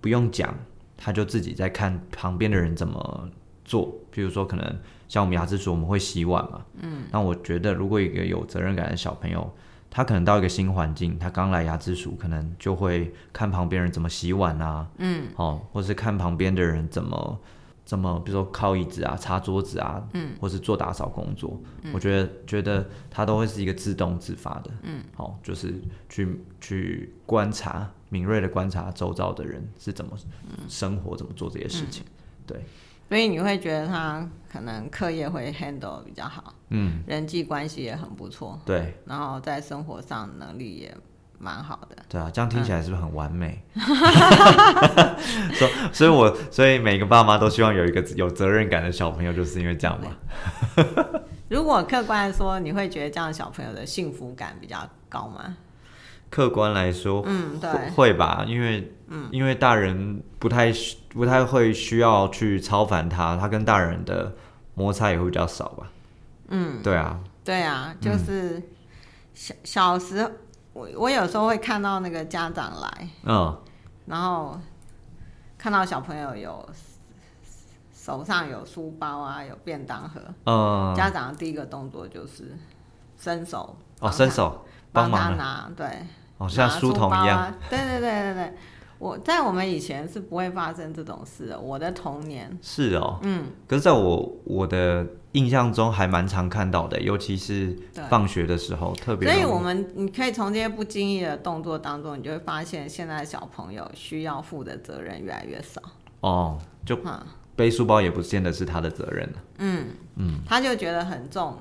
[0.00, 0.54] 不用讲，
[0.96, 3.28] 他就自己在看旁边的人怎么
[3.64, 9.52] 做，比如说可能像我们牙齿鼠我们会洗碗嘛，嗯，那我觉得如果一个有责任感的小朋友。
[9.94, 17.38] 他可能到一个新环境，他刚来牙之鼠，可能就会看旁边人怎么洗碗啊，嗯，哦，或是看旁边的人怎么
[17.84, 21.60] 怎么，比如说靠椅子啊、擦桌子啊，嗯，或是做打扫工作，
[21.92, 25.74] 我觉得觉得他都会是一个自动自发的，嗯，好，就是
[26.08, 30.16] 去去观察，敏锐的观察周遭的人是怎么
[30.68, 32.04] 生活、怎么做这些事情，
[32.46, 32.60] 对。
[33.08, 40.96] 所以你会觉得他可能课业会 handle 比较好，嗯，人际关系也很不错，对，然后在生活上能力也
[41.42, 43.60] 蛮好的，对啊，这样听起来是不是很完美？
[45.54, 50.12] 所所以，我所以每个爸妈都希望有一个有责任感的小朋友，就是因为这样嘛。
[51.48, 55.56] 如果客观说，你会觉得这样小朋友的幸福感比较高吗？
[56.30, 60.72] 客观来说，嗯，对，会吧，因为，嗯，因为大人不太
[61.08, 64.32] 不太会需要去超凡他，他跟大人的
[64.74, 65.90] 摩擦也会比较少吧，
[66.48, 68.62] 嗯，对啊，对啊，就是
[69.34, 70.26] 小小时，
[70.72, 73.56] 我我有时候会看到那个家长来，嗯，
[74.06, 74.58] 然后
[75.58, 76.68] 看到小朋友有
[77.94, 82.56] 手上有书包啊，有便当盒，嗯，家长的第一个动作就是
[83.18, 85.86] 伸手，哦，伸手帮他拿，对。
[86.38, 88.54] 哦像书童一样，对对对对对，
[89.02, 91.58] 我在我们以前是不会发生这种事的。
[91.58, 97.76] 我的童年是哦，嗯，可是在我我的印象中还蛮常看到的，尤其是
[98.08, 99.28] 放学的时候特别。
[99.28, 105.82] 所以我们你可以从这些不经意的动作当中，你就会发现现在小朋友需要负的责任越来越少。
[106.20, 106.96] 哦，就
[107.56, 109.38] 背书包也不见得是他的责任了。
[109.58, 111.58] 嗯嗯，他就觉得很重，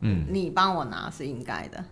[0.00, 1.82] 嗯，你帮我拿是应该的。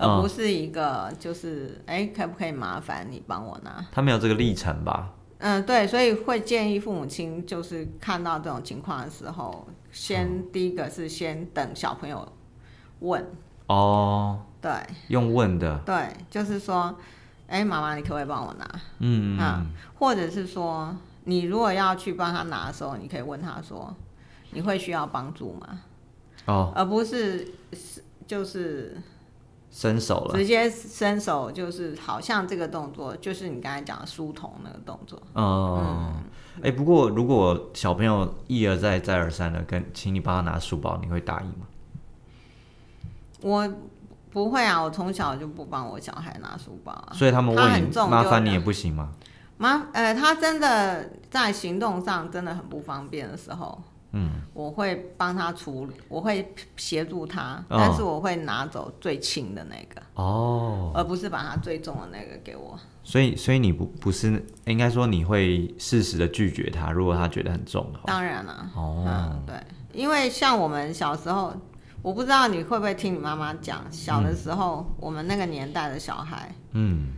[0.00, 3.84] 而不是一个，就是哎，可不可以麻烦你帮我拿？
[3.92, 5.12] 他没有这个历程吧？
[5.38, 12.26] 嗯，对，所以会建议父母亲，就是看到这种情况的时候，先第一个是先等小朋友
[13.00, 13.24] 问
[13.66, 14.72] 哦，对，
[15.08, 16.94] 用问的，对，就是说，
[17.46, 18.66] 哎，妈妈，你可不可以帮我拿？
[18.98, 19.64] 嗯啊，
[19.98, 23.94] 或者是说，你如果要去帮他拿的时候，你可以问他说，
[24.52, 25.80] 你会需要帮助吗？
[26.46, 28.96] 哦，而不是是就是。
[29.70, 35.20] 伸手了，直接伸手就是好像这个动作，就是你刚才讲的书童那个动作。
[35.34, 36.22] 嗯，
[36.60, 41.66] 哎，不过如果小朋友一而再再而三的跟请你帮他拿书包，你会答应吗？
[43.42, 43.72] 我
[44.30, 47.12] 不会啊，我从小就不帮我小孩拿书包啊。
[47.12, 49.10] 所以他们问你麻烦你也不行吗？
[49.56, 53.80] 麻呃，他真的在行动上真的很不方便的时候。
[54.12, 62.78] 嗯，我会帮他处理，我会协助他，但是我会拿走最轻的那个哦，而不是把他最重的那个给我。
[63.02, 68.04] 所以，所以你不不是应该说你会适时的拒绝他，如果他觉得很重的话。
[68.06, 69.56] 当然了，哦，对，
[69.92, 71.52] 因为像我们小时候，
[72.02, 77.12] 我不知道你会不会听你妈妈讲，小的时候我们那个年代的小孩，嗯。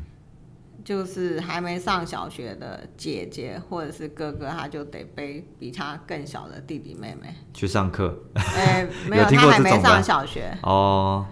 [0.85, 8.17] 就是还没上小学的姐姐或者是哥哥，他就得背比他更小的弟弟妹妹去上课。
[8.35, 11.25] 哎， 没有，他还没上小学哦。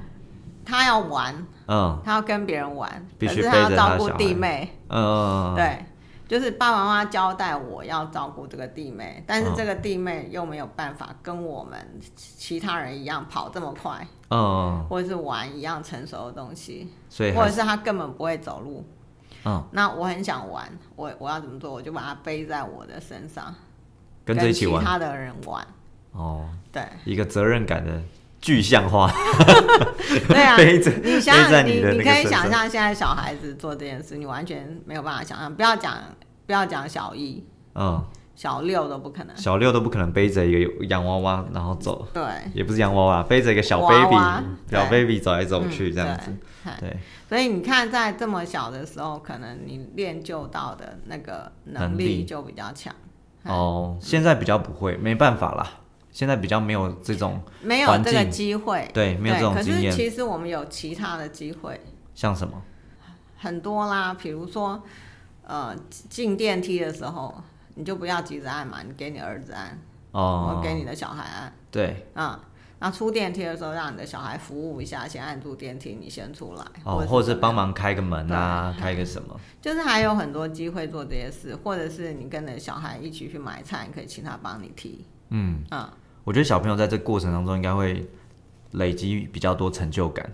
[0.64, 1.34] 他要玩，
[1.66, 4.70] 嗯，他要跟别人玩，可是他要照顾弟妹。
[4.88, 5.84] 嗯，对，
[6.28, 11.76] 就是爸爸妈妈交代我要照顾这个弟妹，但是这个弟妹又没有办法跟我们
[12.14, 18.84] 其他人一样跑这么快，嗯，或者是玩一样成熟的东西，所以或者是他根本不会走路。
[19.44, 21.72] 嗯，那我很想玩，我我要怎么做？
[21.72, 23.54] 我就把它背在我的身上，
[24.24, 25.66] 跟着一起玩，其他的人玩。
[26.12, 28.02] 哦，对，一个责任感的
[28.40, 29.10] 具象化。
[30.28, 35.54] 对啊， 背着你想想，你你可以想象现在小孩子做这件事，你完全没有办法想象。
[35.54, 35.96] 不要讲
[36.46, 38.04] 不要讲小一，嗯，
[38.40, 42.08] 小六都不可能，小六都不可能背着一个洋娃娃然后走。
[42.14, 42.22] 对，
[42.54, 44.16] 也不是洋娃娃，背着一个小 baby，
[44.70, 46.34] 小 baby 走来走去这样子。
[46.80, 46.96] 对。
[47.28, 52.94] 所以你看，在这么小的时候，可能你练就到的那个能力就比较强。
[53.42, 55.72] 哦，现在比较不会，没办法啦。
[56.10, 59.92] 现在比较没有这种没有这个机会，对，没有这种经验。
[59.92, 61.78] 可是其实我们有其他的机会，
[62.14, 62.62] 像什么？
[63.36, 64.82] 很多啦，比如说，
[65.46, 65.76] 呃，
[66.08, 67.34] 进电梯的时候，
[67.74, 69.78] 你就不要急着按嘛，你给你儿子按，
[70.12, 72.38] 哦，我给你的小孩按，对，嗯。
[72.82, 76.64] 那出电梯的时候，让你的小孩服务一下，先按住电梯，你先出来。
[76.82, 79.38] 哦，或者是帮忙开个门啊，开个什么？
[79.60, 85.04] 就是还有很多机会做这些事，或者是你跟着小孩一起去买菜，你可以请他帮你提。
[85.28, 85.92] 嗯啊，
[86.24, 88.08] 我觉得小朋友在这过程当中应该会
[88.70, 90.24] 累积比较多成就感，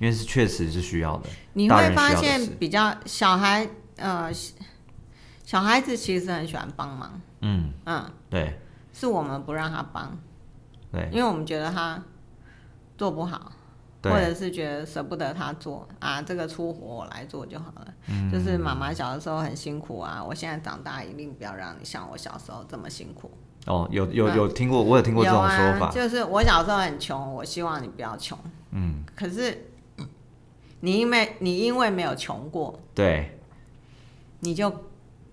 [0.00, 1.30] 因为是确实是需要的。
[1.54, 4.30] 你会发现比较小孩，呃，
[5.50, 8.56] 小孩子其实很喜欢帮忙，嗯，嗯，对。
[8.92, 10.16] 是我们不让他帮，
[10.92, 11.08] 对。
[11.10, 12.00] 因为我们觉得他
[12.96, 13.50] 做不好，
[14.04, 17.94] 或，者是觉得舍不得他做啊，这个粗活我来做就好了。
[18.06, 18.30] 嗯。
[18.30, 23.28] 就是妈妈小的时候很辛苦啊，我现在长大一定不要让你像我小时候这么辛苦。
[23.66, 25.90] 哦，有有有听过，我有听过这种说法。
[25.90, 28.38] 就是我小时候很穷，我希望你不要穷。
[28.70, 29.72] 嗯，可是
[30.78, 33.36] 你因为你因为没有穷过，对，
[34.38, 34.72] 你就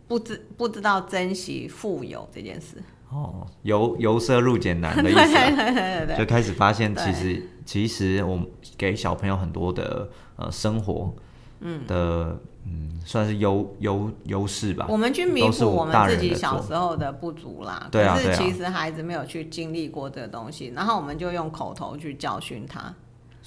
[0.07, 2.81] 不知不知道珍惜富有这件事。
[3.09, 5.49] 哦，由由奢入俭难的对意思、啊。
[5.55, 8.45] 对对对就开始发现，其实其实我们
[8.77, 11.13] 给小朋友很多的呃生活，
[11.61, 14.87] 嗯的嗯算是优优优势吧。
[14.89, 17.87] 我们去弥补我们自己小时候的不足啦。
[17.89, 22.93] 对啊对啊可是其实孩子没有去经历过这个东西，然后我们就用口头去教训他。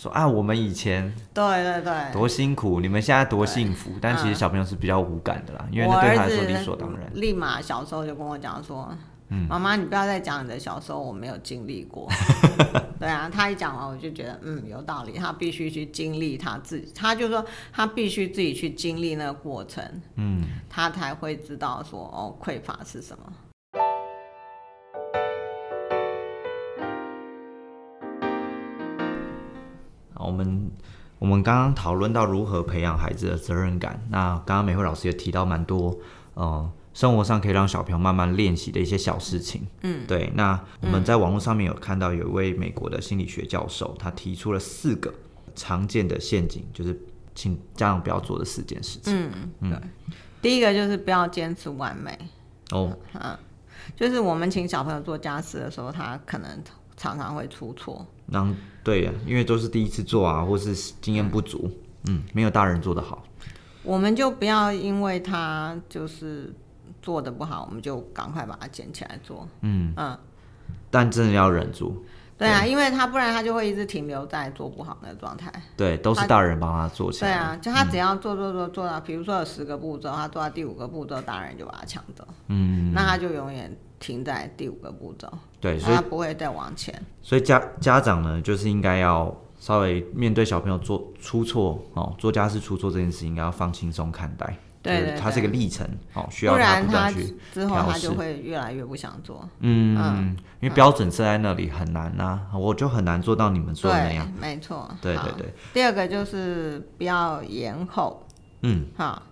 [0.00, 1.92] 说啊，我们以前对对对。
[2.10, 7.10] 多辛苦，你们现在多幸福，但其实嗯小朋友是比较无感的啦，因为我那对他来说理所当然。
[7.12, 8.96] 立马小时候就跟我讲说
[9.28, 12.08] ：“嗯妈妈，你不要再讲你的小时候，我没有经历过。
[12.98, 19.84] ”对啊，他一讲完，我就觉得嗯有道理，他必须去经历他自己，他就说他必须自己去经历那个过程，
[20.14, 23.24] 嗯，他才会知道说哦匮乏是什么。
[30.24, 30.70] 我们
[31.18, 35.98] 我们刚刚讨论到如何培养孩子的责任感，那刚刚美惠老师也提到蛮多，
[36.34, 39.66] 呃，生活上可以让小朋友慢慢练习的一些小事情。
[39.82, 40.32] 嗯，对。
[40.34, 45.12] 那我们在网络上面有看到有一位美国的心理学教授，他提出了四个
[45.54, 46.98] 常见的陷阱，就是
[47.34, 49.30] 请家长不要做的四件事情。
[49.60, 49.78] 嗯，对。
[50.42, 52.18] 第一个就是不要坚持完美，
[52.70, 52.96] 哦，
[53.94, 56.48] 就是我们请小朋友做家事的时候，他可能
[56.96, 58.06] 常常会出错。
[58.26, 61.70] 让对呀，因为都是第一次做啊，或是经验不足，
[62.08, 63.22] 嗯，没有大人做的好。
[63.82, 66.52] 我们就不要因为他就是
[67.00, 69.48] 做的不好，我们就赶快把它捡起来做。
[69.62, 70.18] 嗯嗯，
[70.90, 72.04] 但真的要忍住，
[72.36, 75.50] 对啊，因为他不然他就会一直停留在做不好的状态。
[75.76, 77.30] 对，都是大人帮他做起来。
[77.30, 87.00] 对啊，就他只要做做做做到，比如说有十个步骤，他做到第五个步骤，大人就把他抢走，嗯，那他就永远停在第五个步骤，对，所以他不会再往前。
[87.22, 94.56] 所以家家长呢，就是应该要稍微面对小朋友做出错哦，做家事出错这件事，应该要放轻松看待。
[94.82, 99.46] 对对就是它是一个历程哦，需要他不断去之后他就会越来越不想做。
[99.58, 104.90] 嗯，嗯因为标准设在那里很难呐、我就很难做到你们说的那样。，没错。
[105.02, 108.26] 对对对，第二个就是不要延后。
[108.62, 109.22] 嗯，好，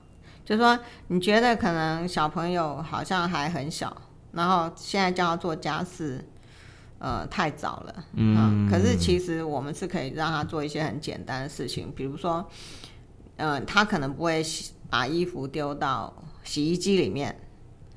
[0.45, 3.97] 就说你觉得可能小朋友好像还很小，
[4.33, 6.25] 然后现在叫他做家事，
[6.99, 12.49] 呃，太早了，嗯，可是其实我们是可以让他做一些很简单的事情，比如说，
[13.37, 14.45] 呃，他可能不会
[14.91, 16.13] 把衣服丢到
[16.45, 17.41] 洗衣机里面，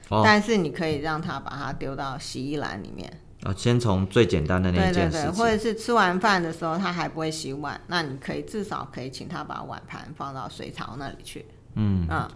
[0.09, 3.11] 哦，但是你可以让他把它丢到洗衣篮里面，
[3.43, 5.33] 啊，先从最简单的那对对对，一件事情。
[5.33, 12.29] 或者是吃完饭的时候他还不会洗碗，那你可以至少可以请他把碗盘放到水槽那里去，嗯，嗯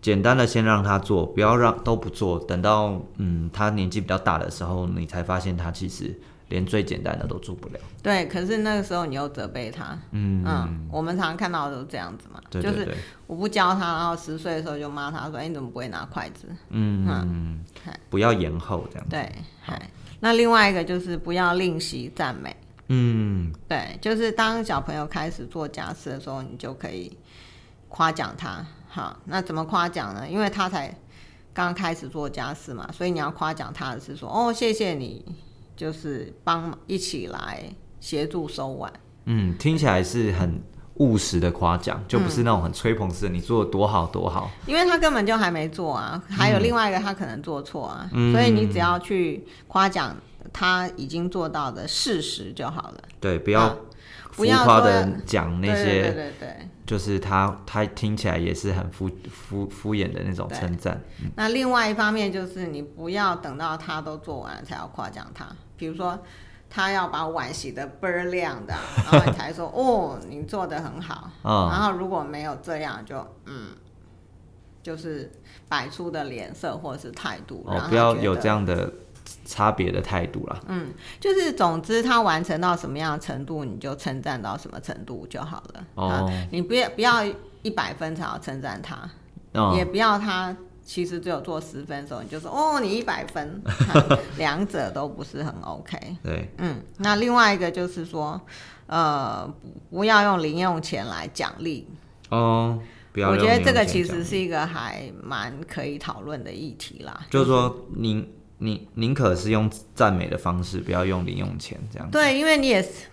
[0.00, 6.16] 简单的先让他做，不要让都不做，等到嗯他年纪比较大的时候，你才发现他其实
[6.48, 7.80] 连最简单的都做不了。
[8.02, 12.88] 对，可是那个时候你又责备他，嗯嗯我们常常看到的都这样子嘛，就是
[13.26, 19.06] 我不教他，然后十岁的时候就骂他说：“哎、你怎么不会拿筷子嗯嗯嗨不要延后这样？”。
[19.10, 19.30] 对，
[19.60, 19.90] 嗨。
[20.20, 22.56] 那另外一个就是不要吝惜赞美，
[22.88, 27.16] 嗯，对，就是当小朋友开始做家事的时候，你就可以
[27.88, 28.64] 夸奖他。
[28.98, 30.28] 好，那怎么夸奖呢？
[30.28, 30.92] 因为他才
[31.54, 35.24] 刚开始做家事嘛，所以你要夸奖他的是说：“哦，谢谢你，
[35.76, 37.62] 就是帮忙一起来
[38.00, 38.92] 协助收碗。”
[39.26, 40.60] 嗯，听起来是很
[40.94, 44.50] 务实的夸奖，就不是那种很吹捧式的，你做的多好多好。
[44.66, 50.16] 因为他根本就还没做啊，还有另外一个他可能做错啊，所以你只要去夸奖
[50.52, 53.76] 他已经做到的事实就好了，对，不要啊
[54.32, 56.68] 浮不要说夸的讲那对对对对。
[56.88, 60.98] 就是他他听起来也是很敷敷敷衍的那种称赞。
[61.36, 65.46] 那另外一方面就是你不要等到他都做完了才要夸奖他，
[65.76, 66.18] 比如说
[66.70, 73.68] 他要把碗洗得倍儿亮的，然后你才说哦你做的很好， 嗯然后如果没有这样就嗯。
[74.80, 75.30] 就是
[75.68, 78.90] 摆出的脸色或者是态度，让哦，不要有这样的
[79.44, 80.60] 差别的态度啦。
[80.68, 85.84] 嗯，就是总之他完成到什么样的程度，你就称赞到什么程度就好了。
[85.94, 87.24] 哦啊，你不要不要
[87.62, 89.10] 一百分才要称赞他，
[89.54, 93.62] 嗯，也不要他其实只有做十分的时候，你就说哦，你一百分，
[94.38, 96.16] 两者都不是很 OK。
[96.22, 98.40] 对，嗯，那另外一个就是说，
[98.86, 99.52] 呃，
[99.90, 101.86] 不要用零用钱来奖励。
[102.30, 102.78] 哦，
[103.12, 107.26] 不要我觉得这个其实是一个还蛮可以讨论的议题啦。
[107.28, 108.26] 就是说宁
[108.58, 112.12] 宁宁可是用赞美的方式，不要用零用钱这样子。
[112.12, 113.06] 对，因为你也是，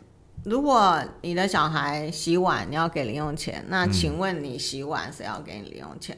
[0.43, 6.18] 如果你的小孩洗碗，你要给零用钱，那请问你洗碗谁要给你零用钱？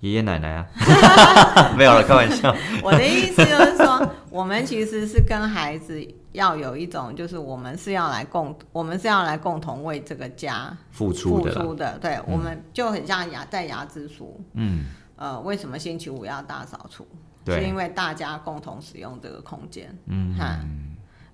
[0.00, 0.66] 爷爷奶奶啊，
[1.78, 2.52] 没有了，开玩笑。
[2.82, 11.96] 我的意思就是说，我们其实是跟孩子要有一种，就是我们是要来共，我们是要来共同为这个家付出付出的。
[11.98, 14.40] 对，我们就很像牙在牙之书。
[14.54, 17.06] 嗯，呃，为什么星期五要大扫除？
[17.44, 20.58] 对是因为大家共同使用这个空间，嗯哈，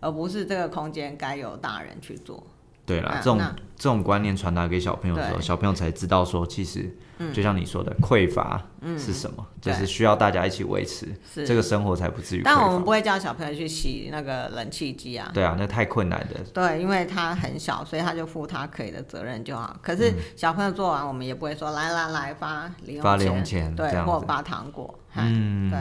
[0.00, 2.46] 而不是这个空间该由大人去做。
[2.89, 6.93] 对啦，啊这种那这种观念传达给小朋友的时候，小朋友才知道说，其实
[7.32, 8.61] 就像你说的，匮乏
[8.99, 12.82] 是什么，就是需要大家一起维持，是这个生活才不至于但我们。
[12.82, 15.30] 不会叫小朋友去洗那个冷气机啊。
[15.32, 16.41] 对啊，那太困难的。
[16.53, 19.76] 对，因为他很小，所以他就负他可以的责任就好。
[19.80, 24.99] 可是小朋友做完，我们也不会说来来来发零用发零用钱对，或发糖果。
[25.14, 25.78] 嗯，对。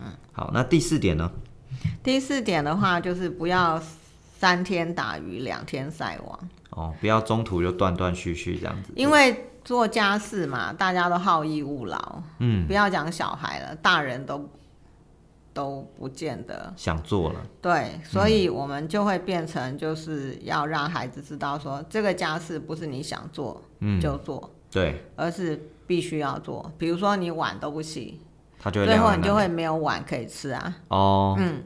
[0.00, 1.30] 嗯好，那第四点呢？
[2.02, 3.80] 第四点的话，就是不要
[4.38, 8.92] 三天打鱼两天晒网，哦，不要中途就断断续续这样子。
[8.94, 12.22] 因为做家事嘛，大家都好逸恶劳。
[12.38, 14.48] 嗯，不要讲小孩了，大人都
[15.52, 16.72] 都不见得。
[16.76, 26.70] 想做了，对，所以我们就会变成就是要让孩子知道说，这个家事不是你想做嗯，就做，对，而是必须要做。
[26.78, 28.20] 比如说你碗都不洗，
[28.56, 30.76] 他就会最后你就会没有碗可以吃啊。
[30.86, 31.64] 哦，嗯，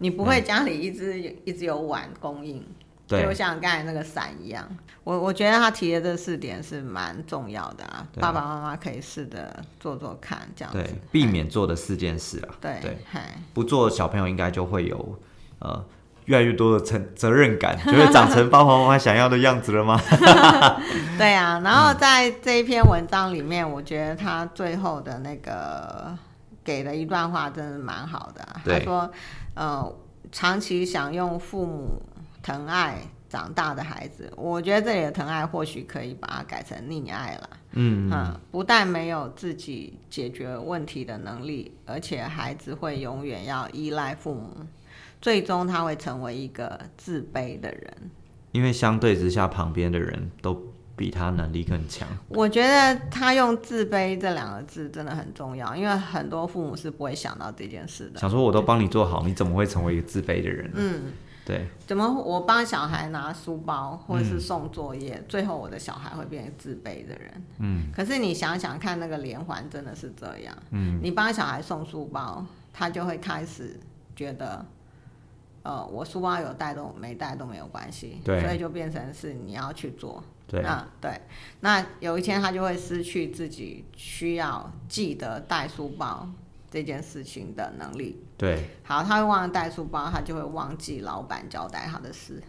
[0.00, 2.66] 你不会家里一直一直有碗供应，
[3.06, 4.66] 就，像刚才那个伞一样。
[5.04, 12.98] 我我觉得他提的这四点是蛮重要的啊，爸爸妈妈可以试着做做看，这样子对。，避免做的四件事啊，对对，
[13.54, 15.18] 不做小朋友应该就会有
[15.58, 15.84] 呃
[16.26, 20.00] 越来越多的责责任感，就会长成爸爸妈妈想要的样子了吗？
[21.18, 26.16] 对啊，然嗯后在这一篇文章里面，我觉得他最后的那个
[26.62, 29.10] 给了一段话真的蛮好的啊、他说
[29.54, 29.94] ：“呃，
[30.32, 32.00] 长期享用父母
[32.42, 32.98] 疼爱
[33.28, 37.50] 长大的孩子，我觉得这里的疼爱或许可以把它改成溺爱了。
[37.72, 44.56] 嗯，嗯，不但没有自己解决问题的能力，而且孩子会永远要依赖父母，
[45.20, 48.10] 最终他会成为一个自卑的人。”
[48.52, 50.60] 因为相对之下，旁边的人都
[51.00, 52.06] 比他能力更强。
[52.28, 58.20] 我觉得他用“自卑”这两个字真的很重要，因为很多父母是不会想到这件事的。
[58.20, 60.72] 想说我都帮你做好，你怎么会成为一个自卑的人呢？
[60.74, 61.12] 嗯，
[61.46, 67.44] 对，怎么我帮小孩拿书包或者是送作业，最后我的小孩会变成自卑的人？
[67.60, 70.54] 嗯，可是你想想看，那个连环真的是这样。
[70.72, 72.44] 嗯，你帮小孩送书包，
[72.74, 73.80] 他就会开始
[74.14, 74.62] 觉得。
[75.62, 81.20] 呃，我书包有带都没带都没有关系，对所以就变成是你要去做，对，那对，
[81.60, 86.28] 那有一天他就会失去自己需要记得带书包
[86.70, 88.24] 这件事情的能力。
[88.38, 92.42] 对，好，他会忘了带书包，他就会忘记老板交代他的事。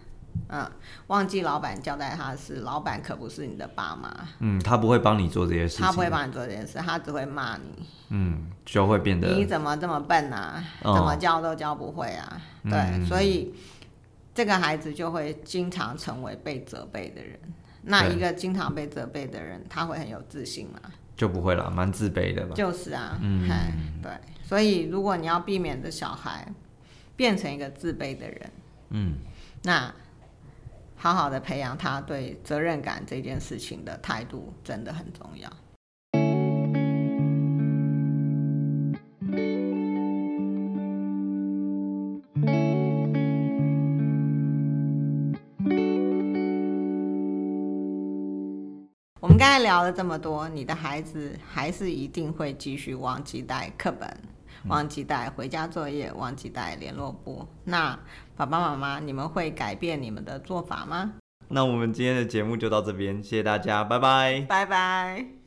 [0.50, 0.70] 嗯，
[1.08, 10.64] 忘记老板交代他的事，老板可不是你的爸妈，嗯，他不会帮你做这些事情，他不会帮你做这件事，他只会骂你，嗯，就会变得你怎么这么笨啊？
[10.84, 12.42] 哦怎么教都教不会啊？
[12.64, 13.54] 对，嗯所以
[14.34, 17.40] 这个孩子就会经常成为被责备的人。
[17.84, 20.80] 那一个经常被责备的人，他会很有自信吗？
[21.16, 22.54] 就不会了，蛮自卑的吧？
[22.56, 23.50] 就是啊，嗯，
[24.02, 24.12] 对，
[24.44, 26.48] 所以如果你要避免的小孩
[27.16, 28.52] 变成一个自卑的人，
[28.90, 29.14] 嗯，
[29.64, 29.94] 那
[31.04, 35.52] 好好的培养他对责任感这件事情的态度，真的很重要。
[49.20, 54.08] 我们刚才聊了这么多，你的孩子还是一定会继续忘记带课本，
[54.68, 57.47] 忘记带回家作业，忘记带联络簿。
[57.64, 57.97] 那
[58.36, 61.14] 爸爸妈妈，你们会改变你们的做法吗？
[61.47, 64.45] 那我们今天的节目就到这边，谢谢大家，拜拜。
[64.47, 65.41] 拜拜。